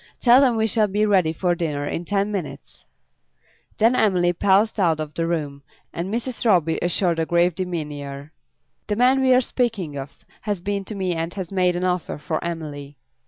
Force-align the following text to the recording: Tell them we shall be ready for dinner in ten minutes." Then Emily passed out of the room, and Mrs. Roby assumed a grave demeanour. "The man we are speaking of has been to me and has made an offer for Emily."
Tell 0.19 0.41
them 0.41 0.55
we 0.57 0.65
shall 0.65 0.87
be 0.87 1.05
ready 1.05 1.31
for 1.31 1.53
dinner 1.53 1.85
in 1.87 2.05
ten 2.05 2.31
minutes." 2.31 2.85
Then 3.77 3.95
Emily 3.95 4.33
passed 4.33 4.79
out 4.79 4.99
of 4.99 5.13
the 5.13 5.27
room, 5.27 5.61
and 5.93 6.11
Mrs. 6.11 6.43
Roby 6.43 6.79
assumed 6.81 7.19
a 7.19 7.25
grave 7.27 7.53
demeanour. 7.53 8.31
"The 8.87 8.95
man 8.95 9.21
we 9.21 9.31
are 9.35 9.41
speaking 9.41 9.97
of 9.97 10.25
has 10.41 10.59
been 10.59 10.85
to 10.85 10.95
me 10.95 11.13
and 11.13 11.31
has 11.35 11.51
made 11.51 11.75
an 11.75 11.83
offer 11.83 12.17
for 12.17 12.43
Emily." 12.43 12.97